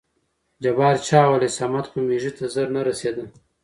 [0.63, 3.23] جبار: چا وهلى؟ صمد خو مېږي ته زر نه رسېده.